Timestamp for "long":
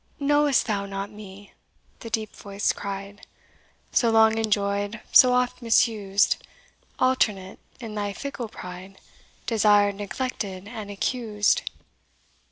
4.09-4.39